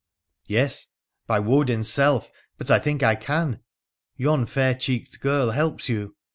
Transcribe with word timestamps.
'Yes, 0.47 0.87
by 1.27 1.39
Wodin's 1.39 1.87
self! 1.87 2.31
but 2.57 2.71
I 2.71 2.79
think 2.79 3.03
I 3.03 3.13
can. 3.13 3.59
Yon 4.17 4.47
fair 4.47 4.73
cheeked 4.73 5.19
girl 5.19 5.51
helps 5.51 5.89
you. 5.89 6.15